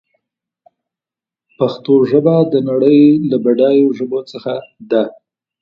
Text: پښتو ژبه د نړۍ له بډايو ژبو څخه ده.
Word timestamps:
پښتو 1.57 1.93
ژبه 2.09 2.35
د 2.53 2.53
نړۍ 2.69 2.99
له 3.29 3.37
بډايو 3.43 3.89
ژبو 3.97 4.19
څخه 4.31 4.53
ده. 4.91 5.03